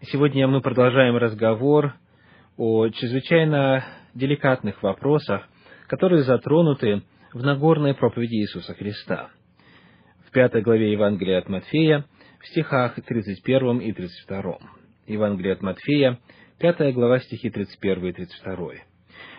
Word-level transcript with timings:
Сегодня 0.00 0.46
мы 0.46 0.60
продолжаем 0.60 1.16
разговор 1.16 1.94
о 2.56 2.88
чрезвычайно 2.88 3.84
деликатных 4.14 4.80
вопросах, 4.80 5.48
которые 5.88 6.22
затронуты 6.22 7.02
в 7.32 7.42
Нагорной 7.42 7.94
проповеди 7.94 8.36
Иисуса 8.36 8.74
Христа. 8.74 9.30
В 10.24 10.30
пятой 10.30 10.62
главе 10.62 10.92
Евангелия 10.92 11.38
от 11.38 11.48
Матфея, 11.48 12.04
в 12.40 12.46
стихах 12.46 12.94
31 12.94 13.78
и 13.80 13.92
32. 13.92 14.58
Евангелие 15.08 15.54
от 15.54 15.62
Матфея, 15.62 16.20
пятая 16.60 16.92
глава, 16.92 17.18
стихи 17.18 17.50
31 17.50 18.06
и 18.06 18.12
32. 18.12 18.68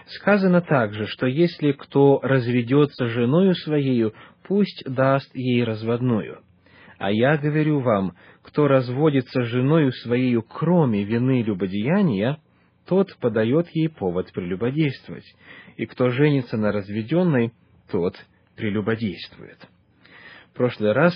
Сказано 0.08 0.60
также, 0.60 1.08
что 1.08 1.26
если 1.26 1.72
кто 1.72 2.20
разведется 2.22 3.06
женою 3.06 3.56
своею, 3.56 4.14
пусть 4.46 4.84
даст 4.86 5.34
ей 5.34 5.64
разводную. 5.64 6.40
А 6.98 7.14
я 7.14 7.38
говорю 7.38 7.80
вам, 7.80 8.18
кто 8.50 8.68
разводится 8.68 9.44
с 9.44 9.46
женою 9.46 9.92
своею, 9.92 10.42
кроме 10.42 11.04
вины 11.04 11.44
любодеяния, 11.44 12.40
тот 12.88 13.16
подает 13.18 13.68
ей 13.74 13.90
повод 13.90 14.34
прелюбодействовать, 14.34 15.36
и 15.78 15.86
кто 15.86 16.10
женится 16.10 16.58
на 16.58 16.72
разведенной, 16.72 17.54
тот 17.92 18.16
прелюбодействует. 18.56 19.60
В 20.52 20.58
прошлый 20.58 20.94
раз 20.94 21.14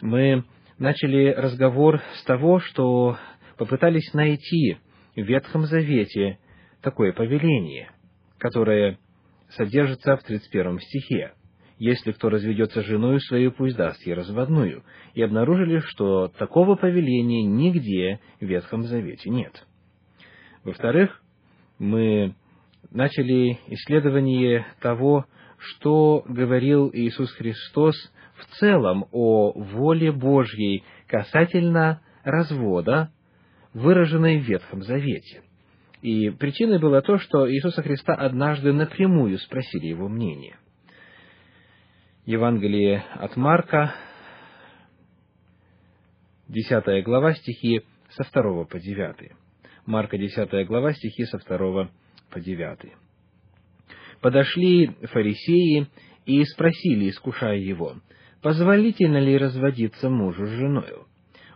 мы 0.00 0.44
начали 0.78 1.34
разговор 1.36 2.00
с 2.14 2.24
того, 2.24 2.60
что 2.60 3.18
попытались 3.58 4.14
найти 4.14 4.78
в 5.14 5.20
Ветхом 5.20 5.66
Завете 5.66 6.38
такое 6.80 7.12
повеление, 7.12 7.90
которое 8.38 8.98
содержится 9.50 10.16
в 10.16 10.22
31 10.22 10.80
стихе 10.80 11.34
если 11.80 12.12
кто 12.12 12.28
разведется 12.28 12.82
женою 12.82 13.20
свою, 13.20 13.52
пусть 13.52 13.74
даст 13.74 14.06
ей 14.06 14.12
разводную, 14.12 14.84
и 15.14 15.22
обнаружили, 15.22 15.78
что 15.78 16.28
такого 16.28 16.76
повеления 16.76 17.42
нигде 17.42 18.20
в 18.38 18.44
Ветхом 18.44 18.82
Завете 18.82 19.30
нет. 19.30 19.66
Во-вторых, 20.62 21.22
мы 21.78 22.34
начали 22.90 23.58
исследование 23.68 24.66
того, 24.82 25.24
что 25.56 26.22
говорил 26.28 26.90
Иисус 26.92 27.32
Христос 27.32 27.96
в 28.34 28.44
целом 28.58 29.06
о 29.10 29.52
воле 29.52 30.12
Божьей 30.12 30.84
касательно 31.06 32.02
развода, 32.24 33.10
выраженной 33.72 34.38
в 34.38 34.44
Ветхом 34.44 34.82
Завете. 34.82 35.42
И 36.02 36.28
причиной 36.28 36.78
было 36.78 37.00
то, 37.00 37.16
что 37.16 37.50
Иисуса 37.50 37.82
Христа 37.82 38.12
однажды 38.14 38.74
напрямую 38.74 39.38
спросили 39.38 39.86
его 39.86 40.08
мнение. 40.08 40.58
Евангелие 42.30 43.02
от 43.14 43.36
Марка, 43.36 43.92
10 46.46 47.04
глава, 47.04 47.34
стихи 47.34 47.82
со 48.10 48.22
2 48.22 48.66
по 48.66 48.78
9. 48.78 49.32
Марка, 49.84 50.16
10 50.16 50.64
глава, 50.68 50.92
стихи 50.92 51.24
со 51.24 51.38
2 51.38 51.90
по 52.30 52.40
9. 52.40 52.92
Подошли 54.20 54.96
фарисеи 55.12 55.88
и 56.24 56.44
спросили, 56.44 57.10
искушая 57.10 57.56
его, 57.56 57.96
позволительно 58.42 59.18
ли 59.18 59.36
разводиться 59.36 60.08
мужу 60.08 60.46
с 60.46 60.50
женою? 60.50 61.08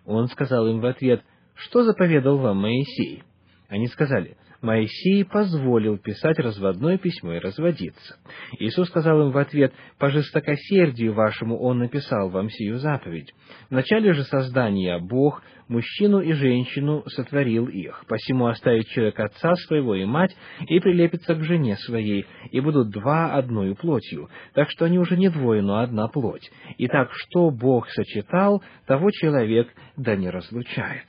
Он 0.05 0.27
сказал 0.27 0.67
им 0.67 0.81
в 0.81 0.87
ответ, 0.87 1.23
что 1.55 1.85
заповедал 1.85 2.39
вам 2.39 2.63
Моисей? 2.63 3.23
Они 3.69 3.87
сказали, 3.87 4.37
Моисей 4.65 5.25
позволил 5.27 5.99
писать 5.99 6.39
разводное 6.39 6.97
письмо 6.97 7.35
и 7.35 7.39
разводиться. 7.39 8.17
Иисус 8.59 8.89
сказал 8.89 9.27
им 9.27 9.31
в 9.31 9.37
ответ, 9.37 9.75
«По 9.99 10.09
жестокосердию 10.11 11.13
вашему 11.13 11.59
Он 11.59 11.81
написал 11.81 12.31
вам 12.31 12.49
сию 12.49 12.79
заповедь. 12.79 13.35
В 13.69 13.73
начале 13.73 14.15
же 14.15 14.23
создания 14.25 14.99
Бог 14.99 15.43
мужчину 15.69 16.21
и 16.21 16.33
женщину 16.33 17.05
сотворил 17.09 17.67
их, 17.67 18.05
посему 18.09 18.47
оставит 18.47 18.89
человек 18.89 19.21
отца 19.21 19.55
своего 19.67 19.95
и 19.95 20.07
мать, 20.07 20.35
и 20.67 20.81
прилепится 20.81 21.35
к 21.35 21.45
жене 21.45 21.77
своей, 21.77 22.25
и 22.51 22.61
будут 22.61 22.89
два 22.89 23.35
одною 23.35 23.77
плотью, 23.77 24.31
так 24.55 24.71
что 24.71 24.87
они 24.87 24.99
уже 24.99 25.19
не 25.19 25.29
двое, 25.29 25.61
но 25.61 25.79
одна 25.79 26.09
плоть. 26.09 26.51
Итак, 26.79 27.11
что 27.13 27.51
Бог 27.51 27.91
сочетал, 27.91 28.63
того 28.87 29.11
человек 29.11 29.69
да 29.99 30.17
не 30.17 30.31
разлучает». 30.31 31.07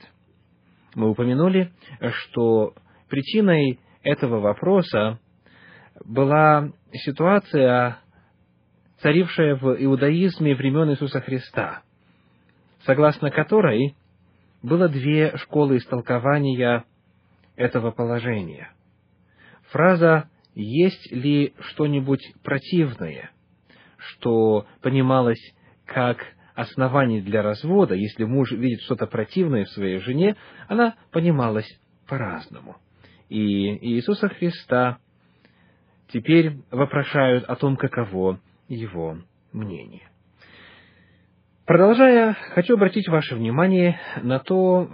Мы 0.94 1.10
упомянули, 1.10 1.72
что 2.00 2.74
Причиной 3.08 3.78
этого 4.02 4.40
вопроса 4.40 5.20
была 6.04 6.72
ситуация, 6.92 7.98
царившая 9.00 9.56
в 9.56 9.76
иудаизме 9.82 10.54
времен 10.54 10.90
Иисуса 10.90 11.20
Христа, 11.20 11.82
согласно 12.84 13.30
которой 13.30 13.94
было 14.62 14.88
две 14.88 15.36
школы 15.36 15.76
истолкования 15.76 16.84
этого 17.54 17.92
положения. 17.92 18.72
Фраза 19.70 20.28
«есть 20.54 21.12
ли 21.12 21.54
что-нибудь 21.60 22.34
противное», 22.42 23.30
что 23.98 24.66
понималось 24.82 25.40
как 25.84 26.18
основание 26.54 27.22
для 27.22 27.42
развода, 27.42 27.94
если 27.94 28.24
муж 28.24 28.50
видит 28.50 28.80
что-то 28.82 29.06
противное 29.06 29.64
в 29.64 29.70
своей 29.70 29.98
жене, 29.98 30.36
она 30.68 30.96
понималась 31.12 31.68
по-разному 32.08 32.76
и 33.28 33.94
Иисуса 33.94 34.28
Христа 34.28 34.98
теперь 36.08 36.58
вопрошают 36.70 37.44
о 37.44 37.56
том, 37.56 37.76
каково 37.76 38.40
его 38.68 39.18
мнение. 39.52 40.08
Продолжая, 41.64 42.34
хочу 42.54 42.74
обратить 42.74 43.08
ваше 43.08 43.34
внимание 43.34 43.98
на 44.22 44.38
то, 44.38 44.88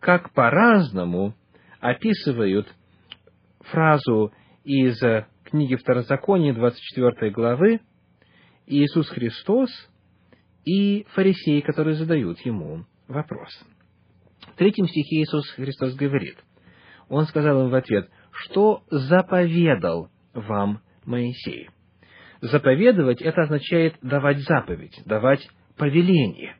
как 0.00 0.32
по-разному 0.32 1.34
описывают 1.80 2.72
фразу 3.60 4.32
из 4.64 4.98
книги 5.44 5.74
Второзакония 5.74 6.54
24 6.54 7.30
главы 7.30 7.80
Иисус 8.66 9.08
Христос 9.10 9.68
и 10.64 11.04
фарисеи, 11.10 11.60
которые 11.60 11.96
задают 11.96 12.40
ему 12.40 12.86
вопрос. 13.06 13.50
В 14.54 14.56
третьем 14.56 14.86
стихе 14.86 15.22
Иисус 15.22 15.50
Христос 15.50 15.94
говорит– 15.94 16.38
он 17.12 17.26
сказал 17.26 17.64
им 17.64 17.68
в 17.68 17.74
ответ, 17.74 18.08
что 18.30 18.84
заповедал 18.90 20.08
вам 20.32 20.80
Моисей. 21.04 21.68
Заповедовать– 22.40 23.20
это 23.22 23.42
означает 23.42 23.96
давать 24.00 24.38
заповедь, 24.38 24.98
давать 25.04 25.46
повеление, 25.76 26.56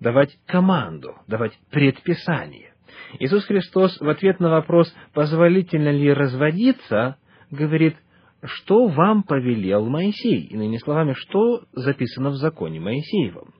давать 0.00 0.36
команду, 0.46 1.14
давать 1.28 1.52
предписание. 1.70 2.74
Иисус 3.20 3.44
Христос 3.44 4.00
в 4.00 4.08
ответ 4.08 4.40
на 4.40 4.50
вопрос, 4.50 4.92
позволительно 5.14 5.90
ли 5.90 6.12
разводиться, 6.12 7.16
говорит, 7.52 7.96
что 8.42 8.88
вам 8.88 9.22
повелел 9.22 9.86
Моисей? 9.86 10.48
Иными 10.48 10.78
словами, 10.78 11.12
что 11.12 11.62
записано 11.72 12.30
в 12.30 12.36
законе 12.36 12.80
Моисеевом? 12.80 13.54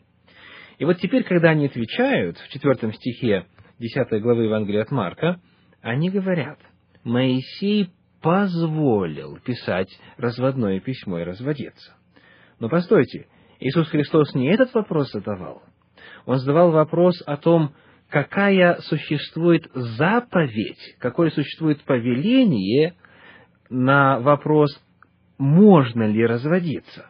И 0.78 0.84
вот 0.84 0.98
теперь, 0.98 1.22
когда 1.22 1.50
они 1.50 1.66
отвечают 1.66 2.36
в 2.38 2.48
четвертом 2.48 2.92
стихе 2.92 3.46
10 3.78 4.20
главы 4.20 4.44
Евангелия 4.44 4.82
от 4.82 4.90
Марка, 4.90 5.40
они 5.82 6.10
говорят, 6.10 6.58
Моисей 7.04 7.90
позволил 8.20 9.38
писать 9.38 9.88
разводное 10.16 10.80
письмо 10.80 11.20
и 11.20 11.24
разводиться. 11.24 11.94
Но 12.58 12.68
постойте, 12.68 13.26
Иисус 13.60 13.88
Христос 13.88 14.34
не 14.34 14.52
этот 14.52 14.74
вопрос 14.74 15.12
задавал. 15.12 15.62
Он 16.26 16.38
задавал 16.38 16.72
вопрос 16.72 17.22
о 17.26 17.36
том, 17.36 17.74
какая 18.10 18.78
существует 18.80 19.68
заповедь, 19.72 20.96
какое 20.98 21.30
существует 21.30 21.80
повеление 21.82 22.94
на 23.70 24.18
вопрос, 24.20 24.70
можно 25.38 26.04
ли 26.04 26.24
разводиться. 26.26 27.06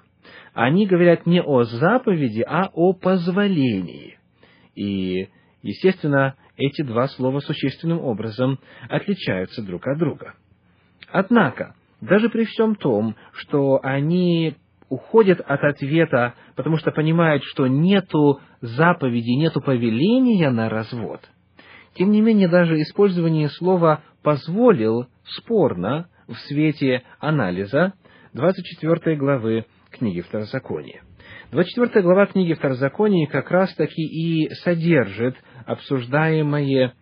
Они 0.52 0.86
говорят 0.86 1.24
не 1.24 1.40
о 1.40 1.62
заповеди, 1.62 2.44
а 2.46 2.68
о 2.72 2.92
позволении. 2.92 4.18
И, 4.74 5.28
естественно, 5.62 6.36
эти 6.58 6.82
два 6.82 7.06
слова 7.08 7.40
существенным 7.40 8.00
образом 8.00 8.58
отличаются 8.90 9.62
друг 9.62 9.86
от 9.86 9.98
друга. 9.98 10.34
Однако, 11.10 11.74
даже 12.00 12.28
при 12.28 12.44
всем 12.44 12.74
том, 12.74 13.16
что 13.32 13.80
они 13.82 14.56
уходят 14.90 15.40
от 15.40 15.62
ответа, 15.62 16.34
потому 16.56 16.76
что 16.76 16.90
понимают, 16.90 17.42
что 17.44 17.66
нету 17.66 18.40
заповеди, 18.60 19.30
нету 19.30 19.60
повеления 19.60 20.50
на 20.50 20.68
развод, 20.68 21.20
тем 21.94 22.10
не 22.10 22.20
менее, 22.20 22.48
даже 22.48 22.80
использование 22.80 23.48
слова 23.48 24.02
«позволил» 24.22 25.06
спорно 25.24 26.08
в 26.26 26.34
свете 26.46 27.02
анализа 27.18 27.94
24 28.34 29.16
главы 29.16 29.64
книги 29.90 30.20
Второзакония. 30.20 31.02
24 31.50 32.02
глава 32.02 32.26
книги 32.26 32.52
Второзакония 32.52 33.26
как 33.26 33.50
раз-таки 33.50 34.02
и 34.02 34.50
содержит 34.50 35.34
обсуждаемое 35.64 36.92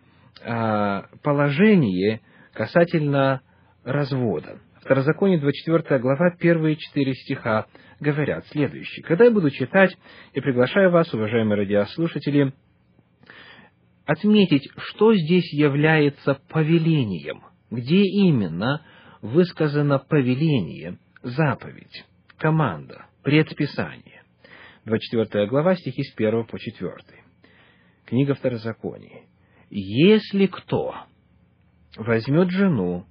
а, 0.41 1.07
положение 1.21 2.21
касательно 2.53 3.41
развода. 3.83 4.59
Второзаконие, 4.79 5.39
24 5.39 5.99
глава, 5.99 6.31
первые 6.39 6.77
четыре 6.77 7.13
стиха 7.13 7.65
говорят 7.99 8.47
следующее. 8.47 9.03
«Когда 9.03 9.25
я 9.25 9.31
буду 9.31 9.51
читать, 9.51 9.93
и 10.31 10.39
приглашаю 10.39 10.91
вас, 10.91 11.13
уважаемые 11.13 11.57
радиослушатели, 11.57 12.53
отметить, 14.05 14.69
что 14.77 15.13
здесь 15.13 15.51
является 15.51 16.39
повелением, 16.47 17.43
где 17.69 17.97
именно 17.97 18.81
высказано 19.21 19.99
повеление, 19.99 20.99
заповедь, 21.21 22.05
команда, 22.37 23.07
предписание. 23.23 24.16
24 24.87 25.47
глава, 25.47 25.75
стихи 25.75 26.01
с 26.01 26.13
1 26.15 26.45
по 26.45 26.57
4. 26.57 26.93
Книга 28.05 28.35
Второзакония. 28.35 29.23
«Если 29.69 30.45
кто 30.45 30.95
возьмет 31.97 32.49
жену 32.51 33.03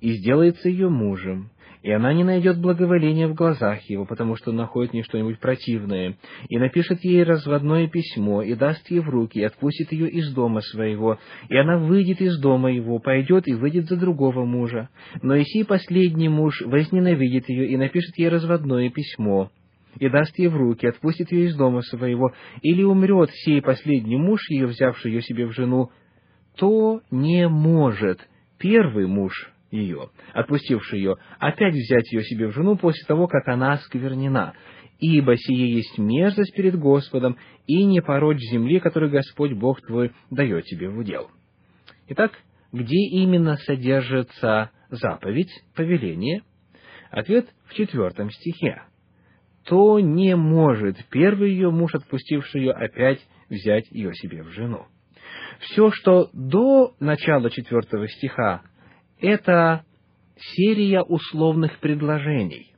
и 0.00 0.10
сделается 0.14 0.68
ее 0.68 0.88
мужем, 0.88 1.50
и 1.84 1.92
она 1.92 2.12
не 2.14 2.24
найдет 2.24 2.60
благоволения 2.60 3.28
в 3.28 3.34
глазах 3.34 3.80
его, 3.88 4.06
потому 4.06 4.34
что 4.34 4.50
находит 4.50 4.90
в 4.90 4.94
ней 4.94 5.04
что-нибудь 5.04 5.38
противное, 5.38 6.16
и 6.48 6.58
напишет 6.58 7.04
ей 7.04 7.22
разводное 7.22 7.86
письмо, 7.86 8.42
и 8.42 8.56
даст 8.56 8.90
ей 8.90 8.98
в 8.98 9.08
руки, 9.08 9.38
и 9.38 9.44
отпустит 9.44 9.92
ее 9.92 10.10
из 10.10 10.34
дома 10.34 10.62
своего, 10.62 11.20
и 11.48 11.56
она 11.56 11.78
выйдет 11.78 12.20
из 12.20 12.40
дома 12.40 12.72
его, 12.72 12.98
пойдет 12.98 13.46
и 13.46 13.54
выйдет 13.54 13.86
за 13.86 13.96
другого 13.96 14.44
мужа. 14.44 14.88
Но 15.22 15.36
и 15.36 15.44
сей 15.44 15.64
последний 15.64 16.28
муж 16.28 16.60
возненавидит 16.62 17.48
ее 17.48 17.68
и 17.68 17.76
напишет 17.76 18.18
ей 18.18 18.28
разводное 18.28 18.90
письмо, 18.90 19.52
и 19.98 20.08
даст 20.08 20.38
ей 20.38 20.48
в 20.48 20.56
руки, 20.56 20.86
отпустит 20.86 21.32
ее 21.32 21.46
из 21.46 21.56
дома 21.56 21.82
своего, 21.82 22.32
или 22.62 22.82
умрет 22.82 23.30
сей 23.30 23.60
последний 23.60 24.16
муж, 24.16 24.40
ее 24.50 24.66
взявший 24.66 25.12
ее 25.12 25.22
себе 25.22 25.46
в 25.46 25.52
жену, 25.52 25.90
то 26.56 27.00
не 27.10 27.48
может 27.48 28.20
первый 28.58 29.06
муж 29.06 29.50
ее, 29.70 30.10
отпустивший 30.32 30.98
ее, 30.98 31.16
опять 31.38 31.74
взять 31.74 32.10
ее 32.12 32.24
себе 32.24 32.48
в 32.48 32.54
жену 32.54 32.76
после 32.76 33.06
того, 33.06 33.26
как 33.26 33.48
она 33.48 33.72
осквернена. 33.72 34.54
Ибо 34.98 35.36
сие 35.36 35.72
есть 35.72 35.96
мерзость 35.96 36.54
перед 36.54 36.78
Господом, 36.78 37.38
и 37.66 37.84
не 37.84 38.02
порочь 38.02 38.40
земли, 38.50 38.80
которую 38.80 39.10
Господь 39.10 39.52
Бог 39.52 39.80
твой 39.80 40.12
дает 40.30 40.64
тебе 40.64 40.90
в 40.90 40.98
удел. 40.98 41.30
Итак, 42.08 42.32
где 42.72 42.96
именно 42.96 43.56
содержится 43.56 44.70
заповедь, 44.90 45.50
повеление? 45.74 46.42
Ответ 47.10 47.48
в 47.66 47.74
четвертом 47.74 48.30
стихе. 48.30 48.82
То 49.70 50.00
не 50.00 50.34
может 50.34 50.96
первый 51.10 51.52
ее 51.52 51.70
муж, 51.70 51.94
отпустивший 51.94 52.62
ее, 52.62 52.72
опять 52.72 53.20
взять 53.48 53.88
ее 53.92 54.12
себе 54.14 54.42
в 54.42 54.48
жену. 54.48 54.86
Все, 55.60 55.92
что 55.92 56.28
до 56.32 56.94
начала 56.98 57.50
четвертого 57.50 58.08
стиха 58.08 58.62
это 59.20 59.84
серия 60.36 61.02
условных 61.02 61.78
предложений. 61.78 62.74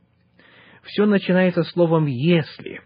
Все 0.83 1.07
начинается 1.07 1.63
словом 1.63 2.05
«если». 2.05 2.81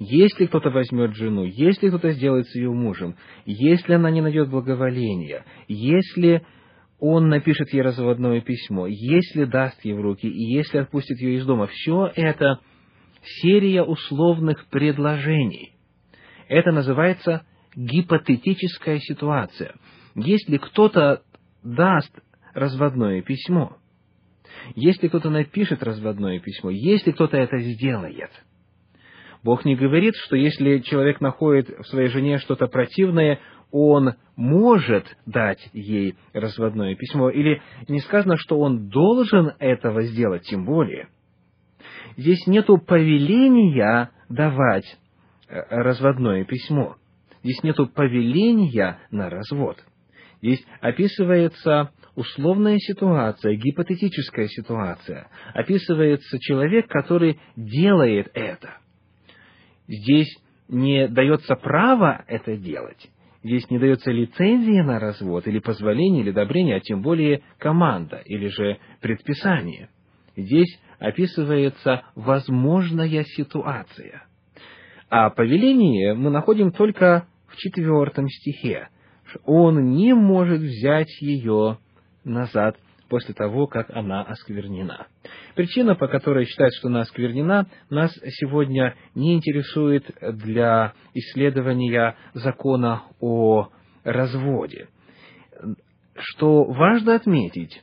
Если 0.00 0.46
кто-то 0.46 0.70
возьмет 0.70 1.14
жену, 1.14 1.44
если 1.44 1.88
кто-то 1.88 2.10
сделает 2.10 2.48
с 2.48 2.56
ее 2.56 2.72
мужем, 2.72 3.14
если 3.46 3.94
она 3.94 4.10
не 4.10 4.20
найдет 4.20 4.50
благоволения, 4.50 5.44
если 5.68 6.44
он 6.98 7.28
напишет 7.28 7.72
ей 7.72 7.82
разводное 7.82 8.40
письмо, 8.40 8.88
если 8.88 9.44
даст 9.44 9.82
ей 9.84 9.94
в 9.94 10.00
руки, 10.00 10.26
и 10.26 10.54
если 10.54 10.78
отпустит 10.78 11.18
ее 11.20 11.36
из 11.36 11.46
дома, 11.46 11.68
все 11.68 12.10
это 12.14 12.58
серия 13.26 13.82
условных 13.82 14.66
предложений. 14.68 15.74
Это 16.48 16.72
называется 16.72 17.44
гипотетическая 17.74 18.98
ситуация. 18.98 19.74
Если 20.14 20.56
кто-то 20.56 21.22
даст 21.62 22.12
разводное 22.54 23.22
письмо. 23.22 23.76
Если 24.74 25.08
кто-то 25.08 25.30
напишет 25.30 25.82
разводное 25.82 26.40
письмо, 26.40 26.70
если 26.70 27.12
кто-то 27.12 27.36
это 27.36 27.58
сделает, 27.58 28.30
Бог 29.44 29.64
не 29.64 29.76
говорит, 29.76 30.14
что 30.16 30.34
если 30.34 30.78
человек 30.78 31.20
находит 31.20 31.68
в 31.68 31.84
своей 31.84 32.08
жене 32.08 32.38
что-то 32.38 32.66
противное, 32.66 33.38
он 33.70 34.14
может 34.34 35.04
дать 35.26 35.68
ей 35.72 36.16
разводное 36.32 36.94
письмо, 36.96 37.30
или 37.30 37.60
не 37.88 38.00
сказано, 38.00 38.36
что 38.38 38.58
он 38.58 38.88
должен 38.88 39.52
этого 39.58 40.02
сделать, 40.02 40.42
тем 40.44 40.64
более. 40.64 41.08
Здесь 42.16 42.46
нету 42.46 42.78
повеления 42.78 44.10
давать 44.28 44.86
э, 45.48 45.60
разводное 45.68 46.44
письмо. 46.44 46.96
Здесь 47.42 47.62
нету 47.62 47.86
повеления 47.86 48.98
на 49.10 49.30
развод. 49.30 49.78
Здесь 50.42 50.64
описывается 50.80 51.90
условная 52.14 52.78
ситуация, 52.78 53.54
гипотетическая 53.56 54.48
ситуация. 54.48 55.28
Описывается 55.54 56.38
человек, 56.40 56.88
который 56.88 57.38
делает 57.56 58.30
это. 58.34 58.78
Здесь 59.86 60.34
не 60.68 61.08
дается 61.08 61.54
право 61.54 62.24
это 62.26 62.56
делать. 62.56 63.08
Здесь 63.44 63.70
не 63.70 63.78
дается 63.78 64.10
лицензия 64.10 64.82
на 64.82 64.98
развод, 64.98 65.46
или 65.46 65.60
позволение, 65.60 66.22
или 66.22 66.30
одобрение, 66.30 66.76
а 66.76 66.80
тем 66.80 67.00
более 67.00 67.42
команда, 67.58 68.20
или 68.24 68.48
же 68.48 68.78
предписание. 69.00 69.88
Здесь 70.36 70.80
описывается 70.98 72.02
возможная 72.14 73.24
ситуация. 73.24 74.26
А 75.08 75.30
повеление 75.30 76.14
мы 76.14 76.30
находим 76.30 76.72
только 76.72 77.26
в 77.46 77.56
четвертом 77.56 78.28
стихе. 78.28 78.88
Он 79.44 79.92
не 79.92 80.14
может 80.14 80.60
взять 80.60 81.20
ее 81.20 81.78
назад 82.24 82.76
после 83.08 83.34
того, 83.34 83.66
как 83.66 83.90
она 83.90 84.22
осквернена. 84.22 85.06
Причина, 85.54 85.94
по 85.94 86.08
которой 86.08 86.44
считают, 86.44 86.74
что 86.74 86.88
она 86.88 87.00
осквернена, 87.00 87.66
нас 87.88 88.12
сегодня 88.40 88.96
не 89.14 89.34
интересует 89.34 90.10
для 90.20 90.92
исследования 91.14 92.16
закона 92.34 93.02
о 93.20 93.68
разводе. 94.04 94.88
Что 96.18 96.64
важно 96.64 97.14
отметить, 97.14 97.82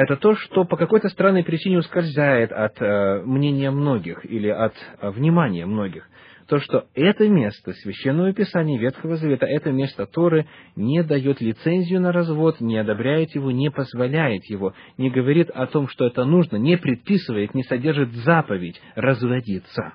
это 0.00 0.16
то, 0.16 0.34
что 0.34 0.64
по 0.64 0.76
какой-то 0.76 1.08
странной 1.08 1.44
причине 1.44 1.78
ускользает 1.78 2.52
от 2.52 2.80
э, 2.80 3.22
мнения 3.24 3.70
многих 3.70 4.24
или 4.24 4.48
от 4.48 4.74
э, 5.00 5.10
внимания 5.10 5.66
многих 5.66 6.08
то, 6.52 6.58
что 6.58 6.84
это 6.94 7.28
место 7.30 7.72
Священного 7.72 8.34
Писания 8.34 8.78
Ветхого 8.78 9.16
Завета, 9.16 9.46
это 9.46 9.72
место 9.72 10.04
Торы 10.04 10.46
не 10.76 11.02
дает 11.02 11.40
лицензию 11.40 12.00
на 12.02 12.12
развод, 12.12 12.60
не 12.60 12.76
одобряет 12.76 13.34
его, 13.34 13.50
не 13.50 13.70
позволяет 13.70 14.44
его, 14.44 14.74
не 14.98 15.08
говорит 15.08 15.48
о 15.48 15.66
том, 15.66 15.88
что 15.88 16.06
это 16.06 16.26
нужно, 16.26 16.56
не 16.56 16.76
предписывает, 16.76 17.54
не 17.54 17.62
содержит 17.62 18.12
заповедь 18.12 18.80
разводиться. 18.94 19.94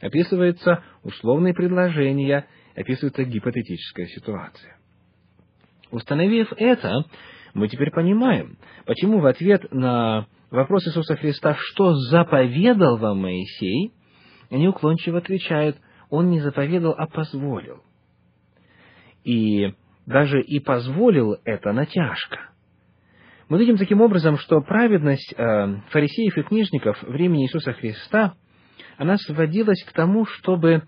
Описывается 0.00 0.82
условные 1.02 1.52
предложения, 1.52 2.46
описывается 2.74 3.24
гипотетическая 3.24 4.06
ситуация. 4.06 4.78
Установив 5.90 6.52
это, 6.56 7.04
мы 7.54 7.68
теперь 7.68 7.90
понимаем, 7.90 8.56
почему 8.86 9.20
в 9.20 9.26
ответ 9.26 9.72
на 9.72 10.26
вопрос 10.50 10.86
Иисуса 10.86 11.16
Христа, 11.16 11.54
что 11.58 11.94
заповедал 11.94 12.96
вам 12.96 13.22
Моисей, 13.22 13.92
они 14.50 14.68
уклончиво 14.68 15.18
отвечают, 15.18 15.76
он 16.10 16.30
не 16.30 16.40
заповедал, 16.40 16.94
а 16.96 17.06
позволил. 17.06 17.82
И 19.24 19.74
даже 20.06 20.40
и 20.40 20.58
позволил 20.60 21.36
это 21.44 21.72
натяжка. 21.72 22.50
Мы 23.48 23.58
видим 23.58 23.76
таким 23.76 24.00
образом, 24.00 24.38
что 24.38 24.60
праведность 24.60 25.34
э, 25.36 25.76
фарисеев 25.90 26.38
и 26.38 26.42
книжников 26.42 27.02
времени 27.02 27.44
Иисуса 27.44 27.72
Христа, 27.74 28.34
она 28.96 29.16
сводилась 29.18 29.82
к 29.84 29.92
тому, 29.92 30.24
чтобы 30.26 30.82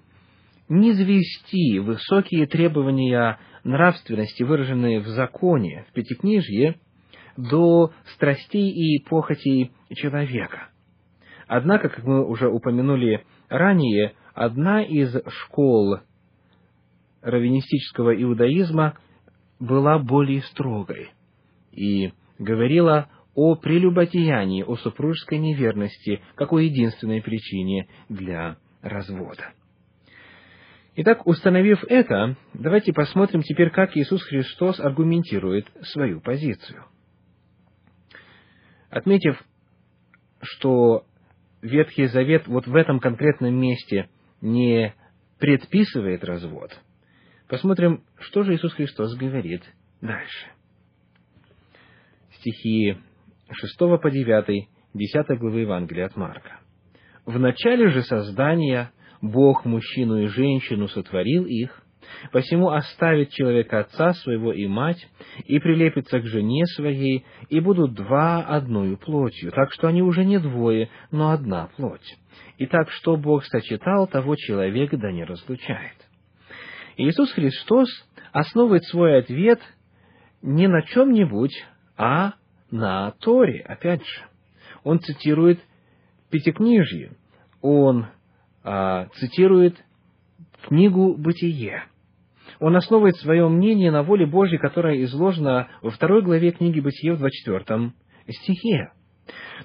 не 0.69 0.93
звести 0.93 1.79
высокие 1.79 2.47
требования 2.47 3.39
нравственности, 3.65 4.43
выраженные 4.43 5.01
в 5.01 5.07
законе, 5.09 5.87
в 5.89 5.93
Пятикнижье, 5.93 6.77
до 7.37 7.93
страстей 8.15 8.71
и 8.71 9.03
похотей 9.05 9.73
человека. 9.95 10.69
Однако, 11.47 11.89
как 11.89 12.05
мы 12.05 12.25
уже 12.27 12.49
упомянули 12.49 13.25
Ранее 13.49 14.15
одна 14.35 14.83
из 14.83 15.15
школ 15.29 15.99
раввинистического 17.23 18.21
иудаизма 18.21 18.99
была 19.61 19.99
более 19.99 20.43
строгой 20.43 21.11
и 21.71 22.13
говорила 22.39 23.09
о 23.35 23.55
прелюбодеянии, 23.55 24.63
о 24.63 24.77
супружеской 24.77 25.39
неверности, 25.39 26.21
как 26.35 26.53
о 26.53 26.59
единственной 26.59 27.23
причине 27.23 27.89
для 28.09 28.57
развода. 28.83 29.53
Итак, 30.97 31.27
установив 31.27 31.83
это, 31.89 32.37
давайте 32.53 32.93
посмотрим 32.93 33.43
теперь, 33.43 33.71
как 33.71 33.97
Иисус 33.97 34.23
Христос 34.23 34.79
аргументирует 34.79 35.67
свою 35.83 36.21
позицию. 36.21 36.85
Отметив, 38.91 39.43
что 40.41 41.05
Ветхий 41.63 42.07
Завет 42.07 42.47
вот 42.47 42.69
в 42.69 42.75
этом 42.77 43.01
конкретном 43.01 43.55
месте 43.61 44.09
не 44.41 44.95
предписывает 45.41 46.23
развод, 46.23 46.71
посмотрим, 47.49 48.05
что 48.21 48.45
же 48.45 48.55
Иисус 48.55 48.73
Христос 48.75 49.17
говорит 49.17 49.65
дальше. 50.01 50.47
Стихи 52.35 52.99
6 53.51 53.79
по 53.79 54.11
9, 54.13 54.69
10 54.95 55.39
главы 55.41 55.61
Евангелия 55.61 56.07
от 56.07 56.17
Марка. 56.17 56.61
«В 57.27 57.37
начале 57.41 57.89
же 57.89 58.03
создания 58.03 58.93
Бог 59.21 59.65
мужчину 59.65 60.23
и 60.23 60.27
женщину 60.27 60.89
сотворил 60.89 61.45
их, 61.45 61.85
Посему 62.33 62.71
оставит 62.71 63.31
человек 63.31 63.73
отца 63.73 64.13
своего 64.15 64.53
и 64.53 64.67
мать, 64.67 65.09
и 65.47 65.59
прилепится 65.59 66.21
к 66.21 66.27
жене 66.27 66.67
своей, 66.67 67.25
и 67.49 67.61
будут 67.61 67.95
два 67.95 68.41
одною 68.41 68.97
плотью, 68.97 69.53
так 69.53 69.73
что 69.73 69.89
они 69.89 70.03
уже 70.03 70.25
не 70.25 70.39
двое, 70.39 70.91
но 71.11 71.31
одна 71.31 71.69
плоть. 71.77 72.19
И 72.59 72.67
так, 72.67 72.91
что 72.91 73.17
Бог 73.17 73.45
сочетал, 73.45 74.07
того 74.07 74.37
человек 74.37 74.91
да 74.93 75.13
не 75.13 75.25
разлучает. 75.25 75.97
Иисус 76.97 77.33
Христос 77.33 77.89
основывает 78.33 78.85
свой 78.85 79.19
ответ 79.19 79.61
не 80.43 80.69
на 80.69 80.83
чем-нибудь, 80.83 81.65
а 81.97 82.35
на 82.71 83.13
Торе, 83.21 83.61
опять 83.67 84.05
же. 84.05 84.23
Он 84.83 85.01
цитирует 85.01 85.61
Пятикнижье, 86.31 87.13
он 87.61 88.07
цитирует 88.65 89.77
книгу 90.67 91.17
«Бытие». 91.17 91.85
Он 92.61 92.77
основывает 92.77 93.17
свое 93.17 93.49
мнение 93.49 93.91
на 93.91 94.03
воле 94.03 94.27
Божьей, 94.27 94.59
которая 94.59 95.03
изложена 95.03 95.69
во 95.83 95.91
второй 95.91 96.23
главе 96.23 96.53
книги 96.53 96.81
«Бытие» 96.81 97.15
в 97.15 97.19
24 97.19 97.93
стихе. 98.29 98.93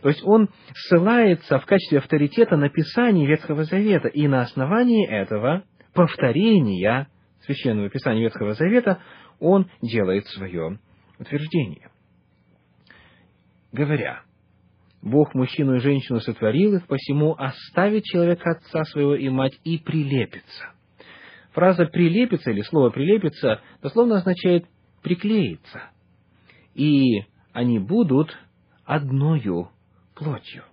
То 0.01 0.10
есть 0.10 0.24
он 0.24 0.50
ссылается 0.74 1.60
в 1.60 1.65
качестве 1.65 2.00
авторитета 2.00 2.58
на 2.58 2.70
Писание 2.70 3.27
Ветхого 3.27 3.63
Завета, 3.63 4.08
и 4.08 4.27
на 4.27 4.41
основании 4.41 5.08
этого 5.08 5.63
повторения 5.94 7.08
Священного 7.41 7.89
Писания 7.89 8.24
Ветхого 8.24 8.53
Завета 8.53 9.01
он 9.39 9.70
делает 9.82 10.25
свое 10.27 10.79
утверждение. 11.18 11.89
Говоря, 13.72 14.24
Бог 15.01 15.34
мужчину 15.34 15.75
и 15.75 15.79
женщину 15.79 16.20
сотворил 16.20 16.75
их, 16.75 16.88
посему 16.88 17.34
оставит 17.38 18.03
человек 18.03 18.46
отца 18.46 18.84
своего 18.86 19.15
и 19.15 19.29
мать 19.29 19.58
и 19.63 19.77
прилепится. 19.77 20.74
Фраза 21.53 21.86
«прилепится» 21.86 22.51
или 22.51 22.62
слово 22.62 22.89
«прилепится» 22.89 23.62
дословно 23.82 24.18
означает 24.18 24.65
«приклеиться». 25.01 25.84
И 26.75 27.24
они 27.53 27.79
будут 27.79 28.38
одною 28.86 29.70
плотью. 30.15 30.63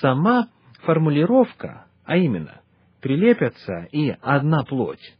Сама 0.00 0.48
формулировка, 0.82 1.86
а 2.04 2.16
именно 2.16 2.60
«прилепятся» 3.00 3.88
и 3.92 4.10
«одна 4.22 4.64
плоть», 4.64 5.16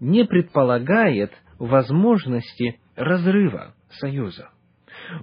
не 0.00 0.24
предполагает 0.24 1.32
возможности 1.58 2.80
разрыва 2.96 3.74
союза. 3.90 4.50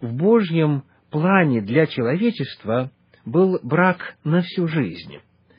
В 0.02 0.14
Божьем 0.14 0.84
плане 1.10 1.62
для 1.62 1.86
человечества 1.88 2.92
был 3.26 3.60
брак 3.64 4.18
на 4.24 4.42
всю 4.42 4.68
жизнь. 4.68 5.18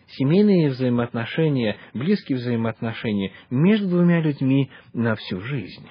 Семейные 0.08 0.70
взаимоотношения, 0.70 1.76
близкие 1.94 2.38
взаимоотношения 2.38 3.32
между 3.48 3.88
двумя 3.88 4.20
людьми 4.20 4.70
на 4.92 5.14
всю 5.14 5.40
жизнь. 5.40 5.88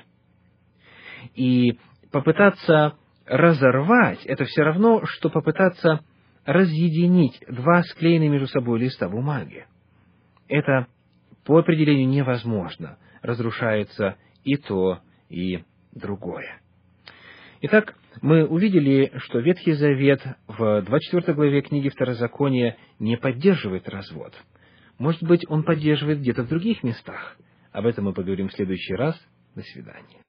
И 1.36 1.78
попытаться 2.12 2.96
разорвать, 3.26 4.26
это 4.26 4.44
все 4.46 4.64
равно, 4.64 5.06
что 5.06 5.30
попытаться 5.30 6.02
разъединить 6.46 7.40
два 7.48 7.84
склеенные 7.84 8.30
между 8.30 8.48
собой 8.48 8.80
листа 8.80 9.08
бумаги. 9.08 9.66
Это 10.48 10.88
по 11.46 11.60
определению 11.60 12.10
невозможно. 12.10 12.98
Разрушается 13.22 14.18
и 14.44 14.56
то, 14.56 15.00
и 15.30 15.64
другое. 15.92 16.60
Итак, 17.62 17.96
мы 18.22 18.46
увидели, 18.46 19.12
что 19.18 19.40
Ветхий 19.40 19.74
Завет 19.74 20.22
в 20.48 20.82
24 20.82 21.34
главе 21.34 21.62
книги 21.62 21.90
Второзакония 21.90 22.78
не 23.00 23.18
поддерживает 23.18 23.90
развод. 23.90 24.34
Может 24.98 25.24
быть, 25.24 25.46
он 25.50 25.64
поддерживает 25.64 26.20
где-то 26.20 26.44
в 26.44 26.48
других 26.48 26.84
местах. 26.84 27.36
Об 27.74 27.86
этом 27.86 28.06
мы 28.06 28.14
поговорим 28.14 28.48
в 28.48 28.54
следующий 28.54 28.94
раз. 28.94 29.20
До 29.56 29.62
свидания. 29.62 30.24